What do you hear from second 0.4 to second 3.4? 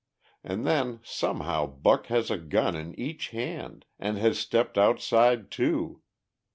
An' then somehow Buck has a gun in each